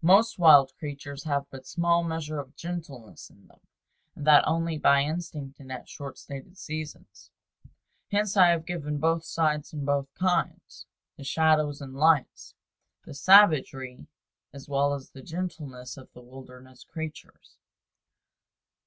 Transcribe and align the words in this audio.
Most 0.00 0.38
wild 0.38 0.74
creatures 0.78 1.24
have 1.24 1.44
but 1.50 1.66
small 1.66 2.02
measure 2.02 2.38
of 2.38 2.56
gentleness 2.56 3.28
in 3.28 3.46
them, 3.46 3.60
and 4.14 4.26
that 4.26 4.42
only 4.48 4.78
by 4.78 5.02
instinct 5.02 5.60
and 5.60 5.70
at 5.70 5.86
short 5.86 6.16
stated 6.16 6.56
seasons. 6.56 7.30
Hence 8.10 8.38
I 8.38 8.46
have 8.48 8.64
given 8.64 8.96
both 8.96 9.22
sides 9.22 9.74
and 9.74 9.84
both 9.84 10.14
kinds, 10.14 10.86
the 11.18 11.24
shadows 11.24 11.82
and 11.82 11.94
lights, 11.94 12.54
the 13.04 13.12
savagery 13.12 14.06
as 14.50 14.66
well 14.66 14.94
as 14.94 15.10
the 15.10 15.20
gentleness 15.20 15.98
of 15.98 16.10
the 16.14 16.22
wilderness 16.22 16.82
creatures. 16.82 17.58